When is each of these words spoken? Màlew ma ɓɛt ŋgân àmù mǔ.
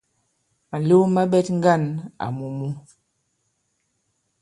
Màlew 0.69 1.03
ma 1.13 1.21
ɓɛt 1.31 1.47
ŋgân 1.57 1.83
àmù 2.25 2.45
mǔ. 2.57 2.67